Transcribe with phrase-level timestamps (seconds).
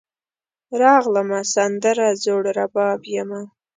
[0.81, 3.41] راغلمه, سندره زوړرباب یمه